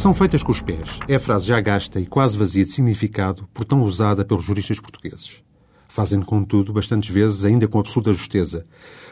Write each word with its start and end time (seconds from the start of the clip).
São 0.00 0.14
feitas 0.14 0.42
com 0.42 0.50
os 0.50 0.62
pés. 0.62 0.98
É 1.06 1.16
a 1.16 1.20
frase 1.20 1.46
já 1.46 1.60
gasta 1.60 2.00
e 2.00 2.06
quase 2.06 2.34
vazia 2.34 2.64
de 2.64 2.70
significado 2.70 3.46
por 3.52 3.66
tão 3.66 3.82
usada 3.82 4.24
pelos 4.24 4.42
juristas 4.42 4.80
portugueses. 4.80 5.42
Fazem, 5.90 6.22
contudo, 6.22 6.72
bastantes 6.72 7.10
vezes, 7.10 7.44
ainda 7.44 7.68
com 7.68 7.78
absoluta 7.78 8.14
justeza, 8.14 8.64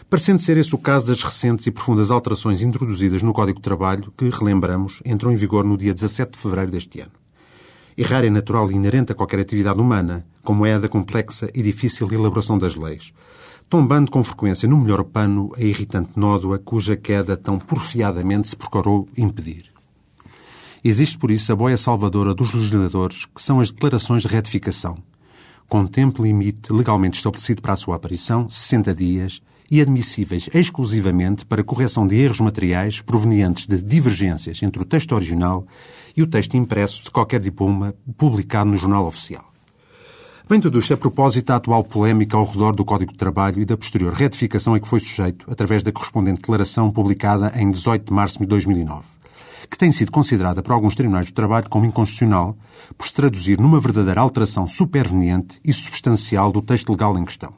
parecendo 0.09 0.41
ser 0.41 0.57
esse 0.57 0.75
o 0.75 0.79
caso 0.79 1.09
das 1.09 1.23
recentes 1.23 1.67
e 1.67 1.71
profundas 1.71 2.11
alterações 2.11 2.63
introduzidas 2.63 3.23
no 3.23 3.35
Código 3.35 3.59
de 3.59 3.65
Trabalho 3.65 4.11
que, 4.17 4.31
relembramos, 4.31 5.03
entrou 5.05 5.31
em 5.31 5.37
vigor 5.37 5.63
no 5.63 5.77
dia 5.77 5.93
17 5.93 6.33
de 6.33 6.39
fevereiro 6.39 6.71
deste 6.71 7.03
ano. 7.03 7.13
Errar 7.95 8.25
é 8.25 8.31
natural 8.31 8.73
e 8.73 8.75
inerente 8.75 9.13
a 9.13 9.15
qualquer 9.15 9.41
atividade 9.41 9.79
humana, 9.79 10.25
como 10.43 10.65
é 10.65 10.73
a 10.73 10.79
da 10.79 10.89
complexa 10.89 11.51
e 11.53 11.63
difícil 11.63 12.11
elaboração 12.11 12.57
das 12.57 12.75
leis, 12.75 13.13
tombando 13.69 14.11
com 14.11 14.25
frequência 14.25 14.67
no 14.67 14.79
melhor 14.79 15.05
pano 15.05 15.53
a 15.55 15.61
irritante 15.61 16.13
nódoa 16.17 16.59
cuja 16.59 16.97
queda 16.97 17.37
tão 17.37 17.59
porfiadamente 17.59 18.49
se 18.49 18.57
procurou 18.57 19.07
impedir. 19.19 19.68
Existe, 20.85 21.19
por 21.19 21.31
isso, 21.31 21.53
a 21.53 21.57
boia 21.57 21.77
salvadora 21.77 22.35
dos 22.35 22.53
legisladores, 22.53 23.27
que 23.27 23.43
são 23.43 23.61
as 23.61 23.71
declarações 23.71 24.23
de 24.23 24.29
retificação, 24.29 24.99
com 25.69 25.87
tempo 25.87 26.23
limite 26.23 26.73
legalmente 26.73 27.19
estabelecido 27.19 27.61
para 27.61 27.73
a 27.73 27.77
sua 27.77 27.97
aparição, 27.97 28.49
60 28.49 28.95
dias, 28.95 29.43
e 29.71 29.81
admissíveis 29.81 30.49
exclusivamente 30.55 31.45
para 31.45 31.63
correção 31.63 32.07
de 32.07 32.17
erros 32.17 32.41
materiais 32.41 33.01
provenientes 33.01 33.67
de 33.67 33.81
divergências 33.83 34.63
entre 34.63 34.81
o 34.81 34.85
texto 34.85 35.15
original 35.15 35.67
e 36.17 36.23
o 36.23 36.27
texto 36.27 36.57
impresso 36.57 37.05
de 37.05 37.11
qualquer 37.11 37.41
diploma 37.41 37.95
publicado 38.17 38.71
no 38.71 38.77
Jornal 38.77 39.07
Oficial. 39.07 39.45
Bem 40.49 40.59
tudo 40.59 40.79
isto 40.79 40.95
a 40.95 40.97
propósito 40.97 41.49
da 41.49 41.57
atual 41.57 41.85
polémica 41.85 42.35
ao 42.35 42.47
redor 42.47 42.73
do 42.73 42.83
Código 42.83 43.13
de 43.13 43.19
Trabalho 43.19 43.61
e 43.61 43.67
da 43.67 43.77
posterior 43.77 44.15
retificação 44.15 44.73
a 44.73 44.81
que 44.81 44.89
foi 44.89 45.01
sujeito 45.01 45.45
através 45.51 45.83
da 45.83 45.93
correspondente 45.93 46.41
declaração 46.41 46.91
publicada 46.91 47.53
em 47.55 47.71
18 47.71 48.07
de 48.07 48.13
março 48.13 48.39
de 48.39 48.47
2009 48.47 49.18
que 49.71 49.79
tem 49.79 49.93
sido 49.93 50.11
considerada 50.11 50.63
por 50.63 50.73
alguns 50.73 50.95
tribunais 50.95 51.27
do 51.27 51.33
trabalho 51.33 51.69
como 51.69 51.85
inconstitucional, 51.85 52.57
por 52.97 53.07
se 53.07 53.15
traduzir 53.15 53.61
numa 53.61 53.81
verdadeira 53.81 54.21
alteração 54.21 54.67
superveniente 54.67 55.61
e 55.65 55.73
substancial 55.73 56.51
do 56.51 56.63
texto 56.63 56.91
legal 56.91 57.19
em 57.19 57.25
questão. 57.25 57.53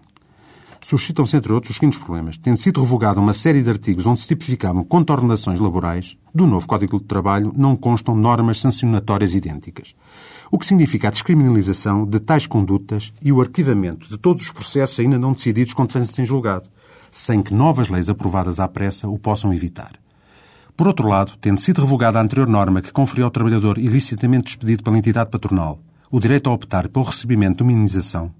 Suscitam-se, 0.82 1.36
entre 1.36 1.52
outros, 1.52 1.70
os 1.70 1.76
seguintes 1.76 1.98
problemas. 1.98 2.38
Tendo 2.38 2.56
sido 2.56 2.80
revogada 2.80 3.20
uma 3.20 3.34
série 3.34 3.62
de 3.62 3.68
artigos 3.68 4.06
onde 4.06 4.20
se 4.20 4.28
tipificavam 4.28 4.82
contornações 4.82 5.60
laborais, 5.60 6.16
do 6.34 6.46
novo 6.46 6.66
Código 6.66 6.98
de 6.98 7.04
Trabalho 7.04 7.52
não 7.54 7.76
constam 7.76 8.16
normas 8.16 8.60
sancionatórias 8.60 9.34
idênticas. 9.34 9.94
O 10.50 10.58
que 10.58 10.66
significa 10.66 11.08
a 11.08 11.10
descriminalização 11.10 12.06
de 12.06 12.18
tais 12.18 12.46
condutas 12.46 13.12
e 13.22 13.30
o 13.30 13.40
arquivamento 13.40 14.08
de 14.08 14.16
todos 14.16 14.42
os 14.42 14.50
processos 14.50 14.98
ainda 14.98 15.18
não 15.18 15.32
decididos 15.32 15.74
com 15.74 15.86
trânsito 15.86 16.22
em 16.22 16.24
julgado, 16.24 16.68
sem 17.10 17.42
que 17.42 17.52
novas 17.52 17.88
leis 17.88 18.08
aprovadas 18.08 18.58
à 18.58 18.66
pressa 18.66 19.06
o 19.06 19.18
possam 19.18 19.52
evitar. 19.52 19.92
Por 20.80 20.88
outro 20.88 21.06
lado, 21.06 21.32
tendo 21.38 21.60
sido 21.60 21.82
revogada 21.82 22.18
a 22.18 22.22
anterior 22.22 22.48
norma 22.48 22.80
que 22.80 22.90
conferia 22.90 23.26
ao 23.26 23.30
trabalhador 23.30 23.76
ilicitamente 23.76 24.44
despedido 24.44 24.82
pela 24.82 24.96
entidade 24.96 25.28
patronal 25.28 25.78
o 26.10 26.18
direito 26.18 26.48
a 26.48 26.54
optar 26.54 26.88
pelo 26.88 27.04
recebimento 27.04 27.58
de 27.58 27.64
uma 27.64 27.72
indenização, 27.72 28.32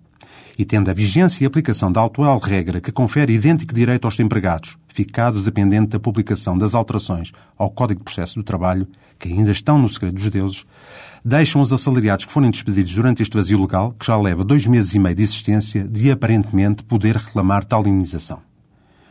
e 0.58 0.64
tendo 0.64 0.90
a 0.90 0.94
vigência 0.94 1.44
e 1.44 1.46
aplicação 1.46 1.92
da 1.92 2.02
atual 2.02 2.38
regra 2.38 2.80
que 2.80 2.90
confere 2.90 3.34
idêntico 3.34 3.74
direito 3.74 4.06
aos 4.06 4.18
empregados, 4.18 4.78
ficado 4.88 5.42
dependente 5.42 5.88
da 5.88 6.00
publicação 6.00 6.56
das 6.56 6.74
alterações 6.74 7.30
ao 7.58 7.70
Código 7.70 8.00
de 8.00 8.04
Processo 8.04 8.36
do 8.36 8.42
Trabalho, 8.42 8.88
que 9.18 9.28
ainda 9.28 9.50
estão 9.50 9.76
no 9.76 9.90
segredo 9.90 10.14
dos 10.14 10.30
deuses, 10.30 10.64
deixam 11.22 11.60
os 11.60 11.74
assalariados 11.74 12.24
que 12.24 12.32
forem 12.32 12.50
despedidos 12.50 12.94
durante 12.94 13.20
este 13.22 13.36
vazio 13.36 13.60
legal, 13.60 13.92
que 13.92 14.06
já 14.06 14.16
leva 14.16 14.42
dois 14.44 14.66
meses 14.66 14.94
e 14.94 14.98
meio 14.98 15.14
de 15.14 15.24
existência, 15.24 15.86
de 15.86 16.10
aparentemente 16.10 16.84
poder 16.84 17.16
reclamar 17.16 17.66
tal 17.66 17.86
indenização. 17.86 18.40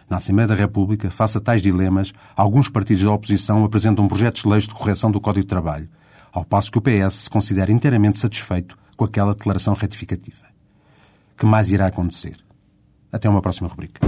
Na 0.09 0.17
Assembleia 0.17 0.47
da 0.47 0.55
República, 0.55 1.11
face 1.11 1.37
a 1.37 1.41
tais 1.41 1.61
dilemas, 1.61 2.11
alguns 2.35 2.67
partidos 2.67 3.03
da 3.03 3.11
oposição 3.11 3.63
apresentam 3.63 4.07
projetos 4.07 4.41
de 4.41 4.47
leis 4.47 4.63
de 4.63 4.73
correção 4.73 5.11
do 5.11 5.21
Código 5.21 5.43
de 5.43 5.49
Trabalho, 5.49 5.87
ao 6.31 6.43
passo 6.43 6.71
que 6.71 6.79
o 6.79 6.81
PS 6.81 7.13
se 7.13 7.29
considera 7.29 7.71
inteiramente 7.71 8.17
satisfeito 8.17 8.77
com 8.97 9.05
aquela 9.05 9.33
declaração 9.33 9.75
retificativa. 9.75 10.47
Que 11.37 11.45
mais 11.45 11.71
irá 11.71 11.87
acontecer? 11.87 12.37
Até 13.11 13.29
uma 13.29 13.41
próxima 13.41 13.69
rubrica. 13.69 14.01